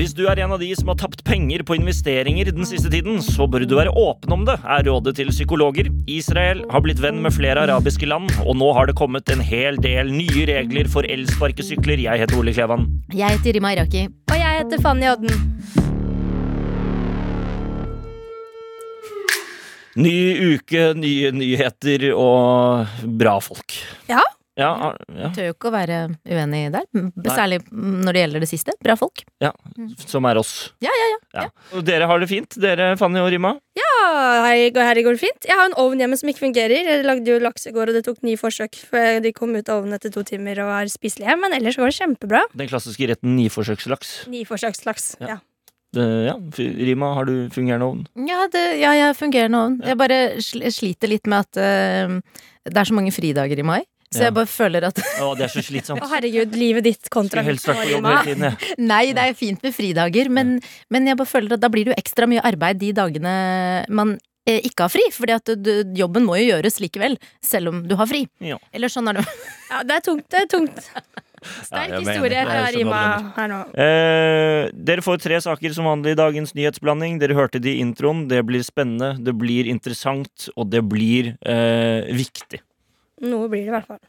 [0.00, 3.18] Hvis du er en av de som har tapt penger på investeringer den siste tiden,
[3.20, 5.90] så bør du være åpen om det, er rådet til psykologer.
[6.08, 9.76] Israel har blitt venn med flere arabiske land, og nå har det kommet en hel
[9.76, 12.00] del nye regler for elsparkesykler.
[12.00, 12.88] Jeg heter Ole Klevan.
[13.12, 14.06] Jeg heter Rima Iraki.
[14.08, 15.36] Og jeg heter Fanny Odden.
[20.00, 20.18] Ny
[20.56, 22.88] uke, nye nyheter og
[23.20, 23.82] bra folk.
[24.08, 24.24] Ja.
[24.60, 26.84] Ja, ja, Tør jo ikke å være uenig der.
[27.32, 28.74] Særlig når det gjelder det siste.
[28.84, 29.24] Bra folk.
[29.42, 29.52] ja.
[30.06, 30.52] Som er oss.
[30.84, 31.18] Ja, ja, ja.
[31.42, 31.48] Ja.
[31.78, 33.54] Og dere har det fint, dere Fanny og Rima?
[33.78, 33.90] Ja,
[34.44, 35.46] her, går- her går det fint.
[35.48, 36.84] Jeg har en ovn hjemme som ikke fungerer.
[36.84, 39.68] Jeg lagde jo laks i går, og det tok ni forsøk før de kom ut
[39.68, 41.36] av ovnen etter to timer og er spiselige.
[41.40, 42.42] Men ellers går det kjempebra.
[42.56, 44.26] Den klassiske retten niforsøkslaks.
[44.28, 45.16] Niforsøkslaks.
[45.20, 45.26] Ja.
[45.36, 45.38] Ja.
[45.92, 46.34] Det- Ja,
[46.86, 48.06] Rima, har du fungerende ovn?
[48.14, 52.20] Ja, det, ja jeg ovn Jeg bare sliter litt med at uh,
[52.64, 53.80] det er så mange fridager i mai.
[54.10, 54.24] Så Ja.
[54.26, 56.00] jeg bare føler at Å, det er så slitsomt.
[56.04, 58.74] Å, herregud, livet ditt kontra Skulle helst på jobb hele tiden, jeg.
[58.92, 60.56] Nei, det er fint med fridager, men,
[60.90, 63.34] men jeg bare føler at da blir det jo ekstra mye arbeid de dagene
[63.88, 64.16] man
[64.50, 65.04] eh, ikke har fri.
[65.14, 68.24] Fordi at du, jobben må jo gjøres likevel, selv om du har fri.
[68.42, 68.58] Ja.
[68.74, 69.26] Eller sånn er det.
[69.70, 70.24] Ja, det er tungt.
[70.26, 70.78] Det er tungt.
[71.62, 73.02] Sterk ja, historie fra Rima
[73.36, 73.60] her nå.
[73.78, 77.20] Eh, dere får tre saker som vanlig i dagens nyhetsblanding.
[77.22, 78.24] Dere hørte det i introen.
[78.28, 82.58] Det blir spennende, det blir interessant, og det blir eh, viktig.
[83.20, 84.00] Noe blir det i hvert fall.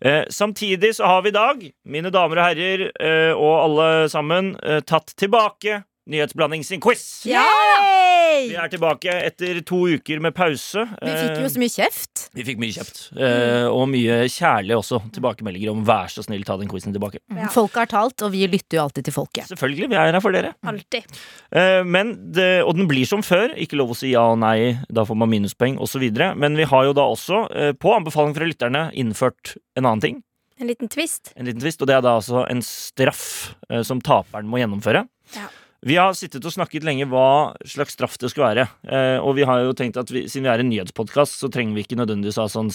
[0.00, 4.56] Eh, samtidig så har vi i dag, mine damer og herrer, eh, og alle sammen,
[4.62, 7.02] eh, tatt tilbake Nyhetsblanding sin quiz.
[7.26, 10.84] Vi er tilbake etter to uker med pause.
[11.02, 12.22] Vi fikk jo Eh, så mye kjeft.
[12.36, 13.00] vi fikk mye kjeft.
[13.18, 15.00] Eh, og mye kjærlig også.
[15.12, 17.18] Tilbakemeldinger om 'vær så snill, ta den quizen tilbake'.
[17.34, 17.48] Ja.
[17.48, 19.48] Folket har talt, og vi lytter jo alltid til folket.
[19.48, 20.54] Selvfølgelig, vi er her for dere.
[20.64, 21.04] Alltid.
[21.52, 23.54] Eh, Men det, og den blir som før.
[23.56, 26.36] Ikke lov å si ja og nei, da får man minuspoeng osv.
[26.36, 30.22] Men vi har jo da også, eh, på anbefaling fra lytterne, innført en annen ting.
[30.60, 31.32] En liten twist.
[31.36, 35.06] En liten twist, og det er da altså en straff eh, som taperen må gjennomføre.
[35.36, 35.48] Ja.
[35.86, 38.66] Vi har sittet og snakket lenge hva slags straff det skal være.
[38.90, 41.76] Eh, og vi har jo tenkt at vi, siden vi er en nyhetspodkast, så trenger
[41.76, 42.72] vi ikke nødvendigvis ha sånn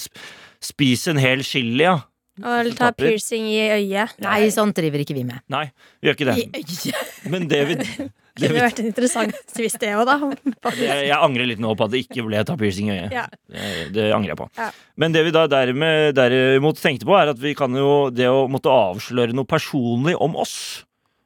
[0.64, 2.00] spis en hel chili, ja.
[2.42, 4.16] Og ta piercing i øyet.
[4.24, 5.44] Nei, sånt driver ikke vi med.
[5.54, 5.68] Nei,
[6.02, 6.38] vi gjør ikke det.
[6.42, 7.12] I øyet.
[7.30, 7.76] Men det vi,
[8.40, 10.72] det kunne vært en interessant tvist, det òg, da.
[10.80, 13.14] jeg, Jeg angrer litt nå på at det ikke ble ta piercing i øyet.
[13.14, 13.28] Ja.
[13.52, 13.68] Det,
[14.00, 14.50] det angrer jeg på.
[14.58, 14.72] Ja.
[15.04, 18.48] Men det vi da dermed, derimot tenkte på, er at vi kan jo det å
[18.50, 20.58] måtte avsløre noe personlig om oss,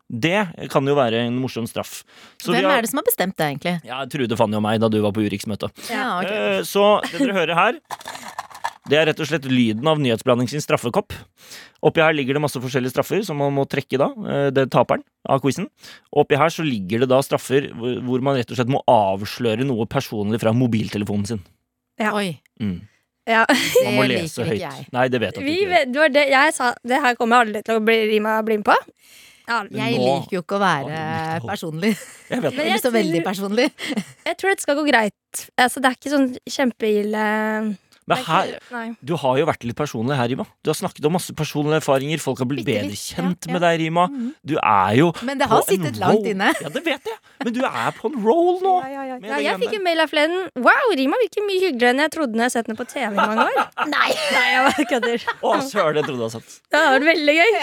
[0.10, 2.04] det kan jo være en morsom straff.
[2.40, 3.86] Så vi Hvem har- er det som har bestemt det, egentlig?
[3.86, 5.70] Ja, Trude, Fanny og meg da du var på Urix-møte.
[5.92, 6.58] Ja, okay.
[6.60, 7.74] Eh, Så det dere hører her,
[8.88, 11.12] det er rett og slett lyden av Nyhetsblanding sin straffekopp.
[11.84, 14.72] Oppi her ligger det masse forskjellige straffer som man må trekke da, eh, det er
[14.72, 15.68] taperen av quizen.
[16.16, 19.86] Oppi her så ligger det da straffer hvor man rett og slett må avsløre noe
[19.86, 21.44] personlig fra mobiltelefonen sin.
[22.00, 22.14] Ja.
[22.16, 22.82] Oi, Mm.
[23.28, 23.46] Ja.
[23.84, 24.60] Man må lese høyt.
[24.62, 24.88] jeg.
[24.94, 25.70] Nei, det vet jeg Vi, ikke.
[25.70, 26.74] vet- det det jeg sa.
[26.82, 28.76] Det her kommer jeg aldri til å bli, bli med på.
[29.48, 31.02] Ja, Jeg Nå- liker jo ikke å være
[31.48, 31.94] personlig.
[32.32, 32.80] Jeg vet det.
[32.84, 33.68] Så veldig personlig.
[34.28, 35.44] jeg tror dette skal gå greit.
[35.56, 37.22] Altså, det er ikke sånn kjempeille
[38.08, 38.52] Men er her,
[39.00, 40.44] du har jo vært litt personlig her, Rima.
[40.64, 42.20] Du har snakket om masse personlige erfaringer.
[42.24, 44.08] Folk har blitt bedre kjent ja, med deg, Rima.
[44.44, 46.52] Du er jo Men det har sittet langt inne.
[46.60, 47.18] Ja, det vet jeg.
[47.44, 48.74] Men du er på en roll nå.
[48.82, 49.18] Ja, ja, ja.
[49.30, 50.40] Ja, jeg fikk en mail av flere.
[50.58, 53.06] Wow, Rima virker mye hyggeligere enn jeg trodde når jeg har sett henne på TV
[53.06, 53.60] i mange år.
[53.94, 54.10] Nei!
[54.34, 55.28] Nei, jeg bare kødder.
[55.48, 56.58] Å, søren, det trodde jeg sett.
[56.74, 57.56] Det hadde vært veldig gøy.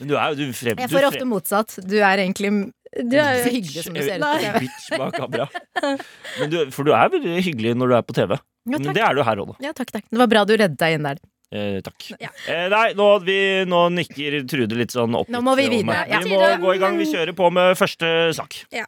[0.00, 1.78] Men du er jo du frem, Jeg får ofte motsatt.
[1.86, 2.52] Du er egentlig
[3.06, 4.62] Du er jo hyggelig som du ser ut på TV.
[4.66, 5.48] Bitch bak kamera.
[6.40, 8.38] Men du, for du er veldig hyggelig når du er på TV.
[8.68, 9.68] Ja, Men det er du her òg, da.
[9.70, 10.04] Ja, takk, takk.
[10.10, 11.20] Det var bra du reddet deg inn der.
[11.50, 12.12] Eh, takk.
[12.22, 12.30] Ja.
[12.46, 15.26] Eh, nei, nå, vi, nå nikker Trude litt sånn opp.
[15.34, 16.20] Nå må vi videre, ja.
[16.22, 16.94] Vi må gå i gang.
[17.00, 18.54] Vi kjører på med første sak.
[18.70, 18.86] Ja.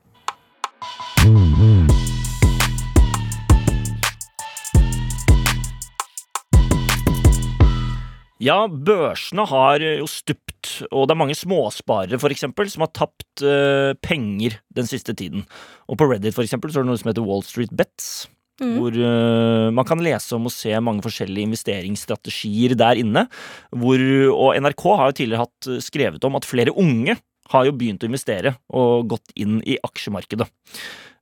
[8.43, 13.43] Ja, børsene har jo stupt, og det er mange småsparere for eksempel, som har tapt
[13.43, 15.45] uh, penger den siste tiden.
[15.87, 18.27] Og på Reddit for eksempel, så er det noe som heter Wall Street Bets.
[18.61, 18.75] Mm.
[18.77, 23.25] Hvor uh, man kan lese om og se mange forskjellige investeringsstrategier der inne.
[23.73, 24.03] Hvor,
[24.35, 27.17] og NRK har jo tidligere hatt eh, skrevet om at flere unge
[27.53, 30.47] har jo begynt å investere og gått inn i aksjemarkedet.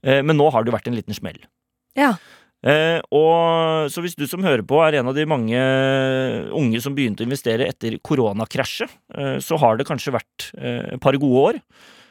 [0.04, 1.40] Uh, men nå har det jo vært en liten smell.
[1.98, 2.14] Ja.
[2.60, 5.60] Eh, og Så hvis du som hører på er en av de mange
[6.52, 11.00] unge som begynte å investere etter koronakrasjet, eh, så har det kanskje vært eh, et
[11.00, 11.60] par gode år,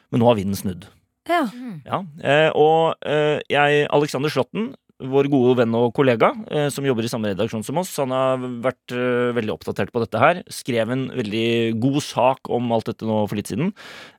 [0.09, 0.89] men nå har vinden snudd.
[1.29, 1.43] Ja.
[1.85, 7.09] Ja, eh, og jeg, Alexander Slåtten, vår gode venn og kollega, eh, som jobber i
[7.11, 10.41] samme redaksjon som oss, han har vært eh, veldig oppdatert på dette her.
[10.51, 13.71] Skrev en veldig god sak om alt dette nå for litt siden.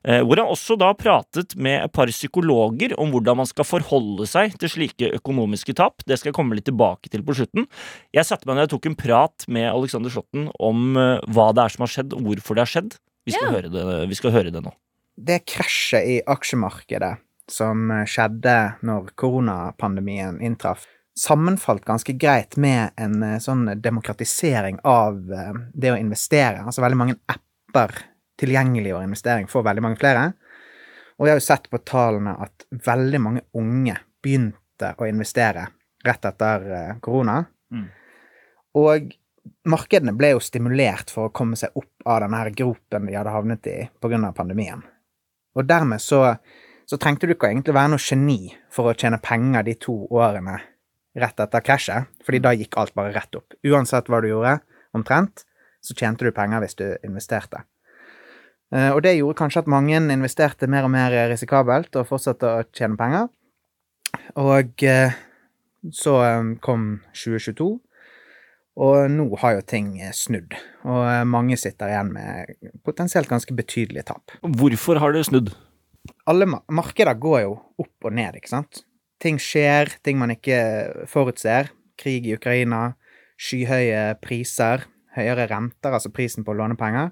[0.03, 4.25] Eh, hvor han også da pratet med et par psykologer om hvordan man skal forholde
[4.29, 6.01] seg til slike økonomiske tap.
[6.09, 7.69] Det skal jeg komme litt tilbake til på slutten.
[8.17, 11.73] Jeg satte meg ned og tok en prat med Alexander Slåtten om hva det er
[11.75, 12.95] som har skjedd, og hvorfor det har skjedd.
[13.27, 13.57] Vi skal, Ja.
[13.59, 14.71] høre, det, vi skal høre det nå.
[15.21, 17.19] det krasjet i aksjemarkedet
[17.51, 18.55] som skjedde
[18.87, 20.85] når koronapandemien inntraff,
[21.17, 26.63] sammenfalt ganske greit med en eh, sånn demokratisering av eh, det å investere.
[26.63, 27.97] Altså veldig mange apper
[28.41, 30.31] tilgjengeliggjør investering for veldig mange flere.
[31.19, 35.67] Og vi har jo sett på tallene at veldig mange unge begynte å investere
[36.05, 37.41] rett etter eh, korona.
[37.71, 37.89] Mm.
[38.81, 39.11] Og
[39.69, 43.35] markedene ble jo stimulert for å komme seg opp av denne her gropen de hadde
[43.35, 44.31] havnet i pga.
[44.33, 44.81] pandemien.
[45.55, 46.37] Og dermed så,
[46.91, 50.57] så trengte du ikke egentlig være noe geni for å tjene penger de to årene
[51.21, 53.55] rett etter krasjet, fordi da gikk alt bare rett opp.
[53.67, 54.57] Uansett hva du gjorde,
[54.95, 55.45] omtrent,
[55.79, 57.63] så tjente du penger hvis du investerte.
[58.75, 62.67] Eh, Og det gjorde kanskje at mange investerte mer og mer risikabelt og fortsatte å
[62.75, 63.31] tjene penger.
[64.35, 65.15] Og eh,
[65.95, 67.71] så eh, kom 2022,
[68.83, 70.55] og nå har jo ting snudd.
[70.83, 74.35] Og mange sitter igjen med potensielt ganske betydelige tap.
[74.43, 75.51] Hvorfor har det snudd?
[76.29, 78.83] Alle markeder går jo opp og ned, ikke sant?
[79.21, 81.71] Ting skjer, ting man ikke forutser.
[81.99, 82.91] Krig i Ukraina,
[83.41, 84.85] skyhøye priser,
[85.15, 87.11] høyere renter, altså prisen på å låne penger.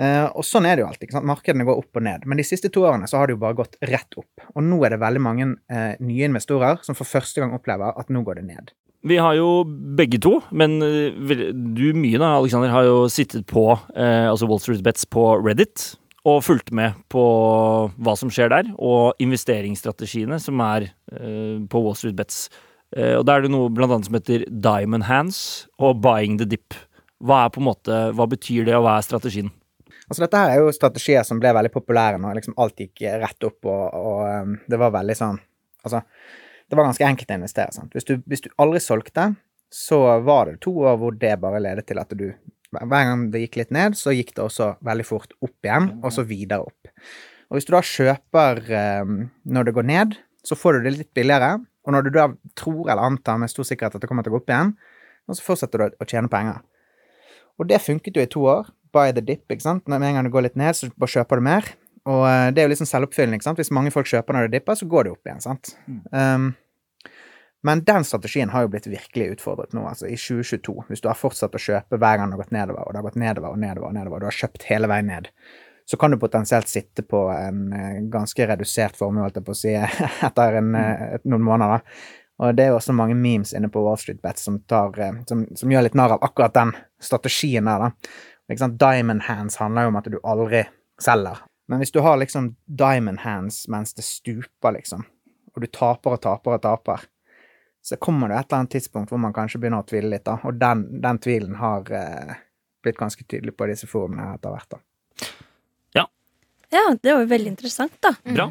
[0.00, 1.08] Eh, og sånn er det jo alltid.
[1.08, 1.28] ikke sant?
[1.28, 2.24] Markedene går opp og ned.
[2.28, 4.44] Men de siste to årene så har det jo bare gått rett opp.
[4.54, 8.12] Og nå er det veldig mange eh, nye investorer som for første gang opplever at
[8.12, 8.72] nå går det ned.
[9.08, 9.64] Vi har jo
[9.96, 11.12] begge to, men eh,
[11.52, 13.64] du mye da, Alexander, har jo sittet på
[13.96, 15.94] eh, altså Wall Street Bets på Reddit
[16.28, 17.22] og fulgte med på
[17.96, 22.48] hva som skjer der, og investeringsstrategiene som er eh, på Wall Street Bets.
[22.96, 25.40] Eh, og da er det noe blant annet som heter Diamond Hands
[25.80, 26.76] og Buying the Dip.
[27.24, 29.50] Hva er på en måte, hva betyr det, og hva er strategien?
[30.10, 33.46] Altså Dette her er jo strategier som ble veldig populære når liksom alt gikk rett
[33.46, 35.38] opp, og, og um, det var veldig sånn
[35.80, 36.02] Altså,
[36.68, 37.72] det var ganske enkelt å investere.
[37.72, 37.94] Sant?
[37.96, 39.30] Hvis, du, hvis du aldri solgte,
[39.72, 42.26] så var det to år hvor det bare ledet til at du
[42.72, 46.12] Hver gang det gikk litt ned, så gikk det også veldig fort opp igjen, og
[46.14, 46.90] så videre opp.
[47.50, 48.60] Og hvis du da kjøper
[49.02, 50.14] um, når det går ned,
[50.46, 51.56] så får du det litt billigere,
[51.86, 54.36] og når du da tror eller antar med stor sikkerhet at det kommer til å
[54.38, 54.74] gå opp igjen,
[55.30, 56.60] så fortsetter du å- tjene penger.
[57.58, 58.70] Og det funket jo i to år.
[58.92, 59.86] Buy the dip, ikke sant.
[59.88, 61.66] Med en gang det går litt ned, så bare kjøper du mer.
[62.06, 63.58] Og eh, det er jo liksom selvoppfyllende, ikke sant.
[63.60, 65.74] Hvis mange folk kjøper når det dipper, så går det opp igjen, sant.
[66.10, 66.54] Um,
[67.62, 70.76] men den strategien har jo blitt virkelig utfordret nå, altså i 2022.
[70.88, 73.08] Hvis du har fortsatt å kjøpe hver gang det har gått nedover, og det har
[73.08, 75.28] gått nedover og nedover og nedover, og du har kjøpt hele veien ned,
[75.90, 79.60] så kan du potensielt sitte på en eh, ganske redusert formue, holdt jeg på å
[79.60, 79.74] si,
[80.28, 81.84] etter en, eh, et, noen måneder.
[82.40, 85.20] Og det er jo også mange memes inne på Wall Street Bets som, tar, eh,
[85.28, 86.72] som, som gjør litt narr av akkurat den
[87.02, 88.56] strategien der, da.
[88.58, 88.80] Sant?
[88.80, 90.64] Diamond hands handler jo om at du aldri
[91.02, 91.44] selger.
[91.70, 95.04] Men hvis du har liksom diamond hands mens det stuper, liksom,
[95.54, 97.04] og du taper og taper og taper,
[97.82, 100.36] så kommer det et eller annet tidspunkt hvor man kanskje begynner å tvile litt, da.
[100.44, 102.34] Og den, den tvilen har eh,
[102.84, 104.82] blitt ganske tydelig på disse forumene etter hvert, da.
[106.70, 108.12] Ja, det var jo veldig interessant, da.
[108.30, 108.44] Bra.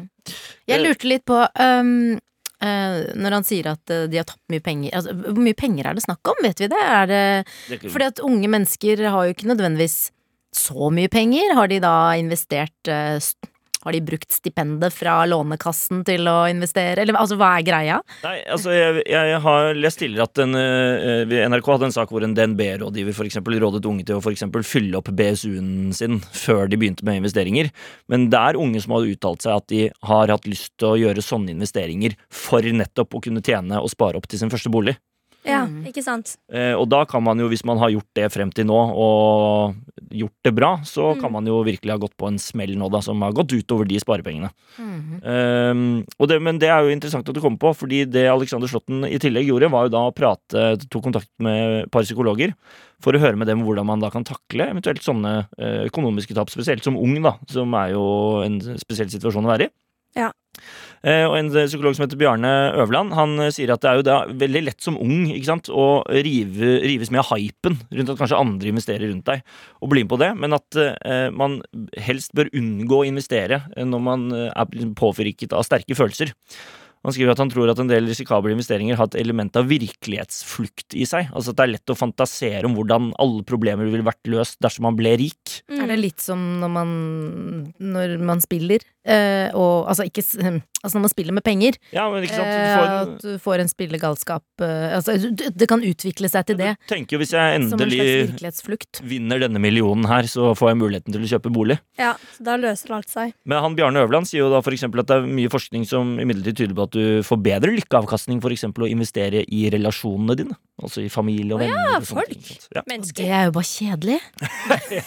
[0.68, 2.18] Jeg lurte litt på um,
[2.60, 5.86] Uh, Når han sier at uh, de har tapt mye penger altså, Hvor mye penger
[5.88, 6.42] er det snakk om?
[6.44, 6.80] Vet vi det?
[6.92, 7.20] Er det
[7.70, 9.94] Det- fordi at unge mennesker har jo ikke nødvendigvis
[10.52, 11.54] så mye penger.
[11.56, 13.48] Har de da investert eh, st-
[13.84, 17.00] Har de brukt stipendet fra Lånekassen til å investere?
[17.00, 17.98] Eller altså, hva er greia?
[18.24, 22.26] Nei, altså jeg, jeg har lest tidligere at en, eh, NRK hadde en sak hvor
[22.26, 26.80] en DNB-rådgiver for eksempel rådet unge til å for fylle opp BSU-en sin før de
[26.80, 27.72] begynte med investeringer.
[28.12, 30.98] Men det er unge som har uttalt seg at de har hatt lyst til å
[31.00, 34.98] gjøre sånne investeringer for nettopp å kunne tjene og spare opp til sin første bolig.
[35.44, 35.86] Ja, Mm.
[35.88, 36.36] ikke sant?
[36.52, 39.74] Eh, og da kan man jo, hvis man har gjort det frem til nå, og
[40.12, 43.00] gjort det bra, så kan man jo virkelig ha gått på en smell nå, da,
[43.00, 44.50] som har gått utover de sparepengene.
[45.24, 48.68] Um, og det, men det er jo interessant at du kommer på, fordi det Alexander
[48.70, 52.52] Slåtten i tillegg gjorde, var jo da å prate, tok kontakt med et par psykologer
[53.00, 56.52] for å høre med dem hvordan man da kan takle eventuelt sånne eh, økonomiske tap,
[56.52, 58.04] spesielt som ung, da, som er jo
[58.44, 59.74] en spesiell situasjon å være i.
[60.18, 60.32] Ja.
[61.00, 64.04] Eh, og en psykolog som heter Bjarne Øverland, han eh, sier at det er jo
[64.04, 68.20] da veldig lett som ung ikke sant, å rive, rives med av hypen rundt at
[68.20, 69.46] kanskje andre investerer rundt deg,
[69.80, 71.60] og bli med på det, men at eh, man
[71.96, 76.34] helst bør unngå å investere eh, når man eh, er liksom påvirket av sterke følelser.
[77.00, 80.92] Han skriver at han tror at en del risikable investeringer har et element av virkelighetsflukt
[81.00, 81.30] i seg.
[81.32, 84.84] Altså at det er lett å fantasere om hvordan alle problemer ville vært løst dersom
[84.84, 85.54] man ble rik.
[85.72, 86.92] Er det litt som når man,
[87.80, 90.26] når man spiller, eh, og altså ikke
[90.80, 91.76] Altså når man spiller med penger.
[91.92, 92.48] Ja, men ikke sant?
[92.48, 96.46] Du eh, får en, At du får en spillegalskap eh, Altså det kan utvikle seg
[96.48, 96.70] til det.
[96.80, 101.26] du tenker jo hvis jeg endelig vinner denne millionen her, så får jeg muligheten til
[101.26, 101.76] å kjøpe bolig.
[102.00, 103.34] Ja, da løser alt seg.
[103.44, 106.14] Men han Bjarne Øverland sier jo da for eksempel at det er mye forskning som
[106.22, 110.56] imidlertid tyder på at du får bedre lykkeavkastning for eksempel å investere i relasjonene dine.
[110.80, 111.90] Altså i familie og Å venner.
[111.90, 112.32] ja, og folk.
[112.32, 112.84] ting, ja.
[112.88, 113.20] Mennesker.
[113.20, 114.18] Det er jo bare kjedelig.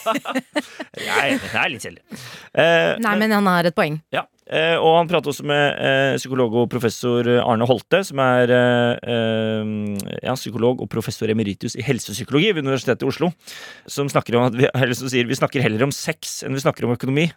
[1.07, 2.21] jeg er det er litt kjedelig.
[2.53, 3.97] Eh, Nei, men han har et poeng.
[4.13, 8.51] Ja, eh, og han prater også med eh, psykolog og professor Arne Holte, som er
[8.51, 9.71] eh, eh,
[10.19, 13.31] ja, psykolog og professor emeritus i helsepsykologi ved Universitetet i Oslo.
[13.87, 14.67] Som om at vi,
[14.99, 17.29] som sier, vi snakker heller om sex enn vi snakker om økonomi.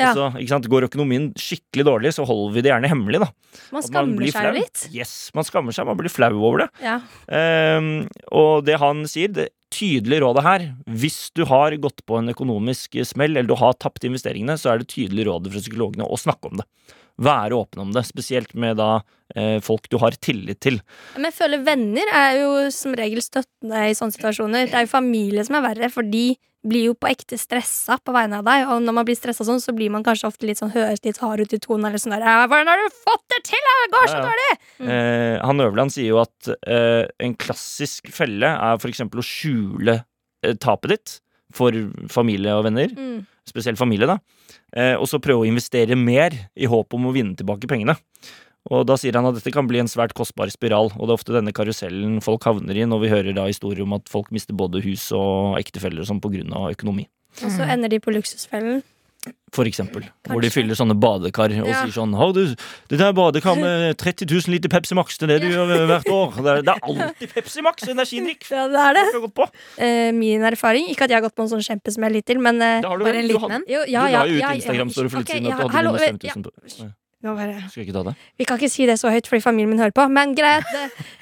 [0.00, 0.10] Ja.
[0.16, 0.68] Så, ikke sant?
[0.72, 3.22] Går økonomien skikkelig dårlig, så holder vi det gjerne hemmelig.
[3.22, 3.30] da
[3.74, 4.84] Man skammer blir seg litt.
[4.94, 6.68] Yes, Man skammer seg, man blir flau over det.
[6.84, 6.98] Ja.
[7.28, 10.64] Um, og det han sier, det tydelige rådet her
[11.00, 14.82] Hvis du har gått på en økonomisk smell, eller du har tapt investeringene, så er
[14.82, 16.66] det tydelige rådet fra psykologene å snakke om det.
[17.20, 19.02] Være åpen om det, spesielt med da
[19.36, 20.80] eh, folk du har tillit til.
[21.14, 24.70] Men jeg føler venner er jo som regel støttende i sånne situasjoner.
[24.70, 26.32] Det er jo familie som er verre, for de
[26.66, 28.66] blir jo på ekte stressa på vegne av deg.
[28.68, 31.20] Og når man blir stressa sånn, så blir man kanskje ofte litt sånn høres litt
[31.22, 31.88] hard ut i tonen.
[31.88, 34.52] Eller sånn der 'Hvordan har du fått det til?' Det går så dårlig!
[34.90, 40.04] Eh, han Øverland sier jo at eh, en klassisk felle er for eksempel å skjule
[40.44, 41.20] eh, tapet ditt
[41.52, 41.72] for
[42.08, 42.88] familie og venner.
[42.88, 43.26] Mm.
[43.50, 44.18] spesielt familie, da.
[44.76, 47.96] Eh, og så prøve å investere mer i håp om å vinne tilbake pengene.
[48.68, 51.18] Og da sier han at dette kan bli en svært kostbar spiral, og det er
[51.18, 54.52] ofte denne karusellen folk havner i når vi hører da historier om at folk mister
[54.54, 57.08] både hus og ektefeller og sånn på grunn av økonomi.
[57.40, 58.82] Og så ender de på luksusfellen.
[59.52, 60.06] For eksempel.
[60.28, 61.82] Hvor de fyller sånne badekar og Ja.
[61.84, 62.54] sier sånn Har du
[62.88, 66.08] det der badekar med 30 000 liter Pepsi Max, det er det du gjør hvert
[66.08, 66.30] år.
[66.40, 68.46] Det er, det er alltid Pepsi Max energidrikk.
[68.48, 69.04] Ja, det er det.
[69.10, 69.48] Jeg har gått på.
[69.76, 72.80] Eh, min erfaring Ikke at jeg har gått på en sånn kjempesmell hittil, men eh,
[72.80, 73.64] Det har du Bare en liten en.
[73.68, 76.32] Du la jo ut Instagram-story for litt ok, siden at du hadde hallo, vunnet eh,
[76.32, 76.48] 50
[76.80, 76.99] 000 på
[77.36, 78.14] bare Skal ikke ta det?
[78.40, 80.06] Vi kan ikke si det så høyt fordi familien min hører på.
[80.08, 80.64] Men greit,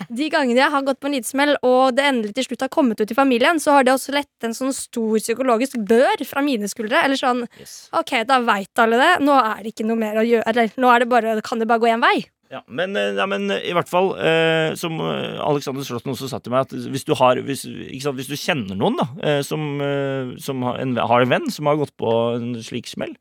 [0.06, 2.72] de gangene jeg har gått på en liten smell, og det endelig til slutt har
[2.72, 6.44] kommet ut i familien, så har det også lett en sånn stor psykologisk bør fra
[6.46, 7.02] mine skuldre.
[7.04, 7.88] Eller sånn Yes.
[7.96, 9.12] Ok, da veit alle det.
[9.26, 10.46] Nå er det ikke noe mer å gjøre.
[10.50, 12.18] Eller nå er det bare, kan det bare gå én vei.
[12.48, 16.38] Ja, men, eh, ja, men i hvert fall, eh, som eh, Alexander Slåtten også sa
[16.40, 19.40] til meg, at hvis du, har, hvis, ikke sant, hvis du kjenner noen da, eh,
[19.44, 23.12] som, eh, som har, en, har en venn som har gått på en slik smell,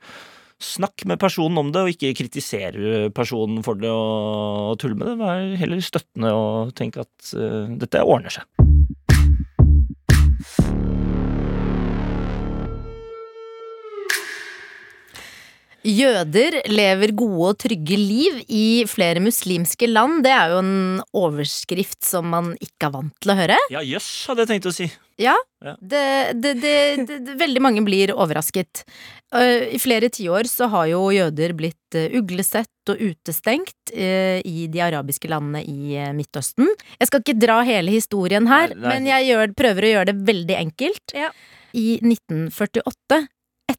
[0.64, 5.12] snakk med personen om det, og ikke kritisere personen for det og, og tulle med
[5.12, 5.18] det.
[5.22, 8.46] Vær heller støttende og tenk at uh, dette ordner seg.
[15.88, 20.20] Jøder lever gode og trygge liv i flere muslimske land.
[20.26, 23.56] Det er jo en overskrift som man ikke er vant til å høre.
[23.72, 24.90] Ja, jøss, hadde jeg tenkt å si.
[25.18, 25.72] Ja, Ja.
[25.82, 26.02] det,
[26.44, 26.74] det, det,
[27.08, 28.84] det, det, veldig mange blir overrasket.
[29.34, 34.68] Eh, I flere tiår så har jo jøder blitt eh, uglesett og utestengt eh, i
[34.70, 36.68] de arabiske landene i Midtøsten.
[37.00, 38.92] Jeg skal ikke dra hele historien her, Nei, nei.
[38.92, 41.16] men jeg gjør, prøver å gjøre det veldig enkelt.
[41.18, 41.32] Ja.
[41.78, 43.24] I 1948,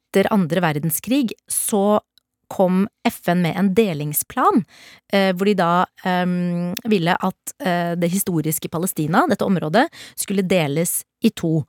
[0.08, 2.00] etter andre verdenskrig, så
[2.48, 4.64] kom FN med en delingsplan,
[5.12, 6.24] eh, hvor de da eh,
[6.88, 9.84] ville at eh, det historiske Palestina, dette området,
[10.16, 11.66] skulle deles i to.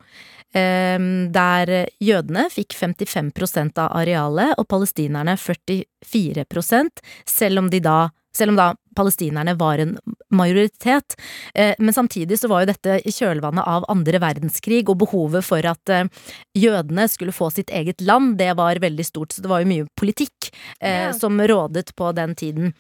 [0.56, 1.00] Eh,
[1.36, 6.48] der jødene fikk 55% av arealet, og palestinerne 44
[7.28, 8.00] selv om de da
[8.36, 9.96] selv om da palestinerne var en
[10.36, 11.16] majoritet.
[11.56, 15.66] Eh, men samtidig så var jo dette i kjølvannet av andre verdenskrig, og behovet for
[15.70, 16.10] at eh,
[16.60, 19.34] jødene skulle få sitt eget land, det var veldig stort.
[19.36, 20.52] Så det var jo mye politikk
[20.82, 21.14] eh, Ja.
[21.16, 22.74] som rådet på den tiden.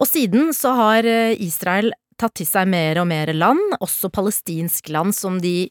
[0.00, 5.14] Og siden så har Israel tatt til seg mer og mer land, også palestinsk land
[5.16, 5.68] som de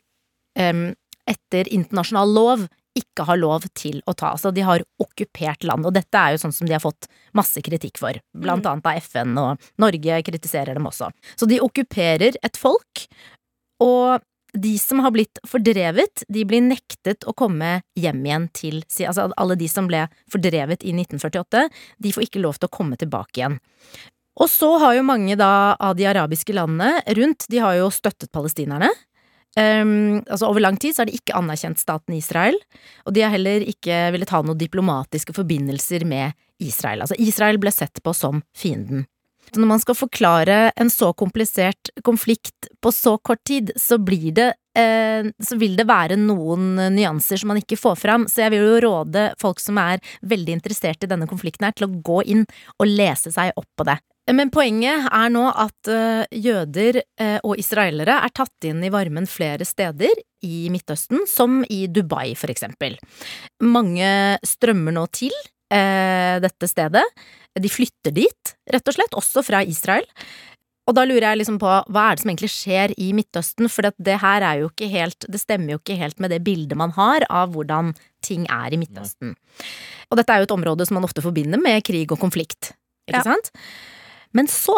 [1.29, 2.68] etter internasjonal lov
[3.00, 4.34] ikke har lov til å ta.
[4.36, 7.62] Altså de har okkupert land, og dette er jo sånn som de har fått masse
[7.65, 8.72] kritikk for, blant Mm.
[8.72, 11.12] annet av FN, og Norge kritiserer dem også.
[11.36, 13.08] Så de okkuperer et folk,
[13.79, 14.20] og
[14.53, 19.56] de som har blitt fordrevet, de blir nektet å komme hjem igjen til Altså alle
[19.56, 23.60] de som ble fordrevet i 1948, de får ikke lov til å komme tilbake igjen.
[24.39, 28.32] Og så har jo mange da av de arabiske landene rundt, de har jo støttet
[28.32, 28.89] palestinerne.
[29.60, 32.56] Um, altså Over lang tid så har de ikke anerkjent staten Israel,
[33.04, 37.04] og de har heller ikke villet ha noen diplomatiske forbindelser med Israel.
[37.04, 39.08] Altså Israel ble sett på som fienden.
[39.50, 44.32] Så når man skal forklare en så komplisert konflikt på så kort tid, så blir
[44.38, 48.54] det eh, så vil det være noen nyanser som man ikke får fram, så jeg
[48.54, 52.22] vil jo råde folk som er veldig interessert i denne konflikten her, til å gå
[52.30, 52.46] inn
[52.78, 53.98] og lese seg opp på det.
[54.36, 59.27] Men poenget er nå at eh, jøder eh, og israelere er tatt inn i varmen
[59.29, 62.98] flere steder i Midtøsten, som i Dubai for eksempel.
[63.65, 65.33] Mange strømmer nå til
[65.74, 67.05] eh, dette stedet.
[67.59, 70.05] De flytter dit, rett og slett, også fra Israel.
[70.89, 73.91] Og da lurer jeg liksom på hva er det som egentlig skjer i Midtøsten, for
[73.93, 76.95] det her er jo ikke helt Det stemmer jo ikke helt med det bildet man
[76.95, 77.91] har av hvordan
[78.25, 79.36] ting er i Midtøsten.
[80.09, 82.74] Og dette er jo et område som man ofte forbinder med krig og konflikt,
[83.09, 83.27] ikke Ja.
[83.33, 83.53] sant?
[84.33, 84.77] Men så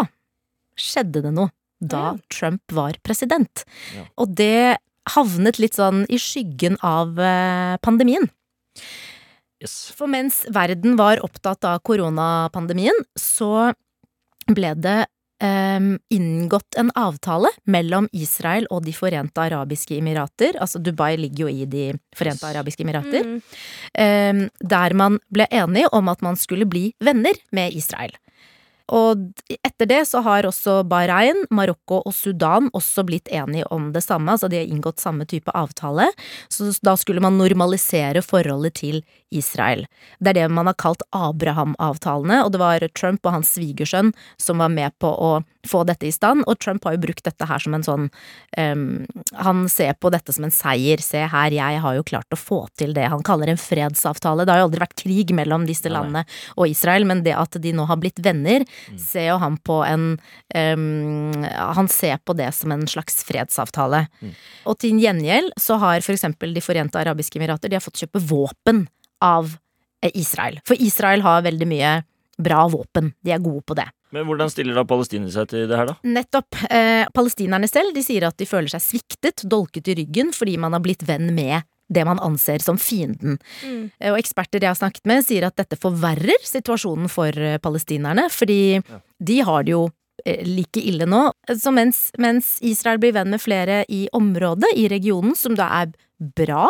[0.79, 2.17] skjedde det noe da Ja.
[2.29, 3.63] Trump var president.
[3.95, 4.05] Ja.
[4.21, 4.77] Og det
[5.15, 8.29] havnet litt sånn i skyggen av eh, pandemien.
[9.61, 9.91] Yes.
[9.97, 13.73] For mens verden var opptatt av koronapandemien, så
[14.49, 14.99] ble det
[15.41, 20.57] um, inngått en avtale mellom Israel og De forente arabiske emirater.
[20.61, 22.55] Altså Dubai ligger jo i De forente Yes.
[22.55, 23.25] arabiske emirater.
[23.25, 23.37] Mm.
[23.97, 28.13] Um, der man ble enige om at man skulle bli venner med Israel.
[28.91, 29.21] Og
[29.53, 34.33] etter det så har også Bahrain, Marokko og Sudan også blitt enige om det samme,
[34.33, 36.09] altså de har inngått samme type avtale.
[36.51, 39.85] Så da skulle man normalisere forholdet til Israel.
[40.19, 44.11] Det er det man har kalt Abraham-avtalene, og det var Trump og hans svigersønn
[44.41, 45.31] som var med på å
[45.67, 48.07] få dette i stand, og Trump har jo brukt dette her som en sånn
[48.57, 49.05] um,
[49.45, 51.01] Han ser på dette som en seier.
[51.05, 54.45] Se her, jeg har jo klart å få til det han kaller en fredsavtale.
[54.45, 56.25] Det har jo aldri vært krig mellom disse landene
[56.57, 58.65] og Israel, men det at de nå har blitt venner.
[58.99, 60.05] Ser jo han på en
[60.55, 61.45] um,
[61.77, 64.05] Han ser på det som en slags fredsavtale.
[64.21, 64.33] Mm.
[64.71, 68.21] Og til gjengjeld så har for eksempel De forente arabiske emirater De har fått kjøpe
[68.31, 68.85] våpen
[69.21, 69.55] av
[70.01, 70.59] eh, Israel.
[70.67, 71.95] For Israel har veldig mye
[72.41, 73.11] bra våpen.
[73.21, 73.87] De er gode på det.
[74.11, 75.95] Men hvordan stiller da palestinerne seg til det her, da?
[76.03, 76.57] Nettopp.
[76.67, 80.75] Eh, palestinerne selv de sier at de føler seg sviktet, dolket i ryggen, fordi man
[80.75, 83.37] har blitt venn med det man anser som fienden.
[83.65, 83.91] Mm.
[83.99, 88.29] Eh, Og eksperter jeg har snakket med, sier at dette forverrer situasjonen for eh, palestinerne,
[88.31, 89.01] fordi Ja.
[89.19, 89.89] de har det jo
[90.25, 91.31] eh, like ille nå.
[91.49, 95.91] Så mens, mens Israel blir venn med flere i området, i regionen, som da er
[96.37, 96.69] bra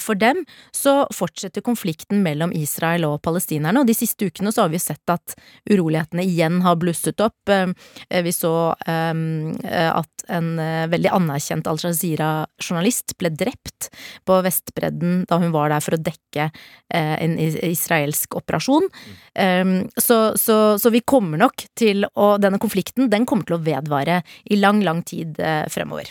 [0.00, 0.40] for dem,
[0.72, 3.82] så fortsetter konflikten mellom Israel og palestinerne.
[3.82, 5.34] Og de siste ukene så har vi sett at
[5.70, 7.52] urolighetene igjen har blusset opp.
[7.52, 13.90] Eh, Vi så eh, at en eh, veldig anerkjent Al Jazeera-journalist ble drept
[14.28, 18.88] på Vestbredden da hun var der for å dekke eh, en israelsk operasjon.
[19.34, 23.62] Um, så, så, så vi kommer nok til å Denne konflikten den kommer til å
[23.64, 24.20] vedvare
[24.50, 26.10] i lang, lang tid eh, fremover.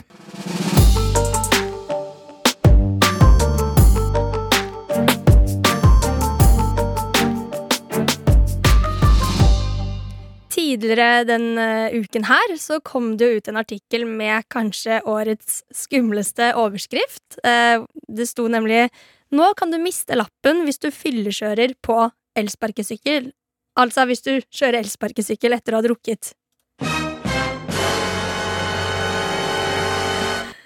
[10.69, 15.63] Tidligere den eh, uken her så kom det jo ut en artikkel med kanskje årets
[15.73, 17.39] skumleste overskrift.
[17.41, 18.89] Eh, det sto nemlig
[19.33, 23.31] 'Nå kan du miste lappen hvis du fyllekjører på elsparkesykkel'.
[23.81, 26.33] Altså hvis du kjører elsparkesykkel etter å ha drukket.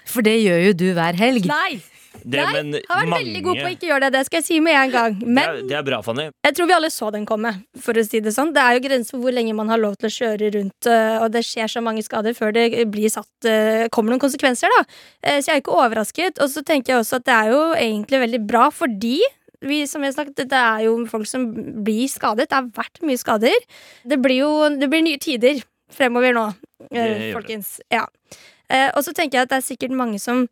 [0.03, 1.47] For det gjør jo du hver helg.
[1.47, 1.79] Nei!
[2.23, 4.11] Det, men Har vært mange- veldig god på å ikke gjøre det.
[4.13, 5.17] Det skal jeg si med en gang.
[5.19, 6.29] det, er, det er bra, Fanny.
[6.45, 7.51] Jeg tror vi alle så den komme,
[7.83, 8.53] for å si det sånn.
[8.55, 11.21] Det er jo grenser for hvor lenge man har lov til å kjøre rundt, øh,
[11.25, 14.85] og det skjer så mange skader før det blir satt øh, kommer noen konsekvenser, da.
[15.23, 16.39] Eh, Så jeg er ikke overrasket.
[16.39, 19.19] Og så tenker jeg også at det er jo egentlig veldig bra, fordi
[19.63, 21.45] vi, som jeg snakket, det er jo folk som
[21.83, 22.49] blir skadet.
[22.49, 23.53] Det har vært mye skader.
[24.03, 25.61] Det blir jo det blir nye tider
[25.93, 26.47] fremover nå,
[26.91, 27.79] eh, folkens.
[27.91, 28.07] Ja.
[28.69, 30.47] Eh, Og så tenker jeg at det er sikkert mange som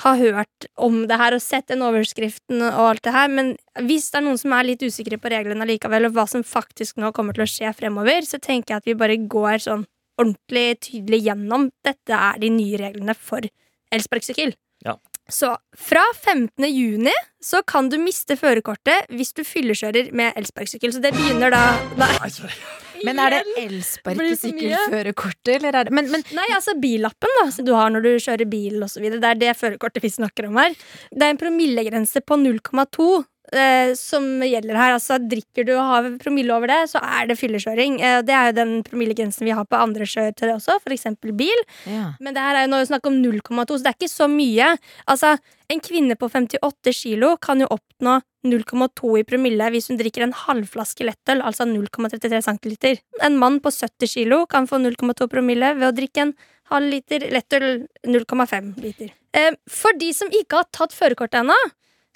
[0.00, 3.52] har hørt om det her og sett den overskriften og alt det her, men
[3.86, 7.00] hvis det er noen som er litt usikre på reglene likevel, og hva som faktisk
[7.02, 9.86] nå kommer til å skje fremover, så tenker jeg at vi bare går sånn
[10.20, 13.44] ordentlig tydelig gjennom dette er de nye reglene for
[13.94, 14.54] elsparkesykkel.
[14.84, 14.96] Ja.
[15.34, 16.66] Så fra 15.
[16.68, 20.92] juni så kan du miste førerkortet hvis du fyllekjører med elsparkesykkel.
[20.94, 21.64] Så det begynner da
[22.00, 22.52] Nei, Nei.
[23.06, 27.72] Men er det elsparkesykkelførerkortet, eller er det men, men Nei, altså billappen da, som du
[27.76, 29.22] har når du kjører bil og så videre.
[29.22, 30.76] Det er det førerkortet vi snakker om her.
[31.08, 33.08] Det er en promillegrense på 0,2
[33.52, 34.94] eh, som gjelder her.
[34.96, 38.00] Altså drikker du og har promille over det, så er det fyllekjøring.
[38.00, 41.64] Eh, det er jo den promillegrensen vi har på andre kjøretøy også, eksempel bil.
[41.86, 42.12] ja.
[42.20, 44.74] Men det her er jo nå snakk om 0,2, så det er ikke så mye.
[45.06, 45.36] Altså,
[45.70, 50.36] en kvinne på 58 kilo kan jo oppnå 0,2 i promille hvis hun drikker en
[50.36, 53.02] halvflaske lettøl, altså 0,33 centiliter.
[53.22, 56.34] En mann på 70 kilo kan få 0,2 promille ved å drikke en
[56.70, 59.12] halv liter lettøl, 0,5 liter.
[59.36, 61.58] Eh, for de som ikke har tatt førerkortet ennå,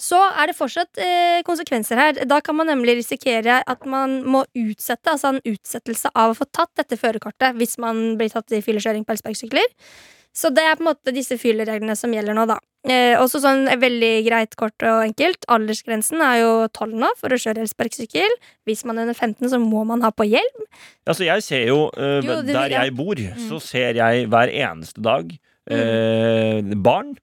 [0.00, 2.18] så er det fortsatt eh, konsekvenser her.
[2.26, 6.48] Da kan man nemlig risikere at man må utsette, altså en utsettelse av å få
[6.50, 9.70] tatt dette førerkortet hvis man blir tatt i fyllekjøring på elsparkesykler.
[10.34, 12.56] Så det er på en måte disse fyllereglene som gjelder nå, da.
[12.90, 15.46] Eh, også sånn veldig greit, kort og enkelt.
[15.54, 18.34] Aldersgrensen er jo 12 nå for å kjøre elsparkesykkel.
[18.66, 20.66] Hvis man er under 15, så må man ha på hjelm.
[21.06, 23.14] Altså, jeg ser jo, eh, Jo, Der jeg bor,
[23.46, 25.30] så ser jeg hver eneste dag
[25.70, 27.14] eh, barn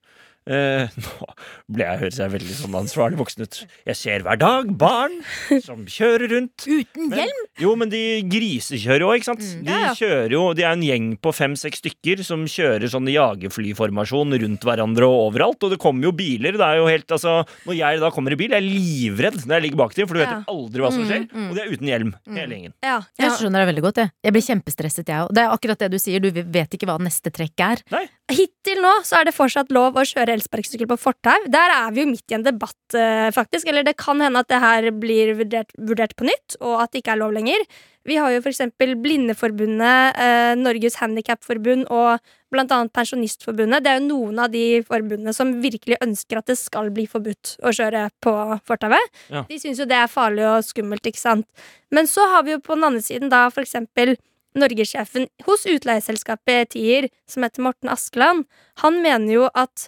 [0.50, 1.28] Eh, nå
[1.70, 3.60] ble jeg, høres jeg veldig sånn ansvarlig voksen ut.
[3.86, 5.20] Jeg ser hver dag barn
[5.62, 6.66] som kjører rundt.
[6.82, 7.44] Uten Men- hjelm?
[7.62, 9.44] Jo, men de grisekjører jo, ikke sant?
[9.46, 9.62] Mm.
[9.68, 9.92] De Ja, ja.
[10.00, 15.06] kjører jo, de er en gjeng på fem-seks stykker som kjører sånn jagerflyformasjon rundt hverandre
[15.10, 15.62] og overalt.
[15.68, 16.58] Og det kommer jo biler.
[16.58, 17.36] Det er jo helt, altså,
[17.68, 20.18] når jeg da kommer i bil, jeg er livredd når jeg ligger bak dem, for
[20.18, 20.40] du vet Ja.
[20.48, 21.28] jo aldri hva som skjer.
[21.28, 21.50] Mm, mm.
[21.52, 22.74] Og de er uten hjelm, hele gjengen.
[22.84, 24.12] Ja, Jeg skjønner det veldig godt, jeg.
[24.26, 25.34] Jeg blir kjempestresset, jeg òg.
[25.38, 27.86] Det er akkurat det du sier, du vet ikke hva neste trekk er.
[28.32, 31.36] Hittil nå så er det fortsatt lov å kjøre elsparkesykkel på fortau.
[31.52, 33.68] Der er vi jo midt i en debatt, eh, faktisk.
[33.68, 37.04] Eller det kan hende at det her blir vurdert, vurdert på nytt, og at det
[37.04, 37.66] ikke er lov lenger.
[38.06, 42.20] Vi har jo eksempel Blindeforbundet, eh, Norges Handikapforbund og
[42.54, 43.84] annet Pensjonistforbundet.
[43.84, 47.58] Det er jo noen av de forbundene som virkelig ønsker at det skal bli forbudt
[47.62, 48.34] å kjøre på
[48.66, 49.12] fortauet.
[49.30, 49.44] Ja.
[49.44, 51.48] De syns jo det er farlig og skummelt, ikke sant.
[51.92, 54.18] Men så har vi jo på den andre siden da eksempel
[54.58, 58.48] Norgessjefen hos utleieselskapet Tier, som heter Morten Askeland,
[58.84, 59.88] han mener jo at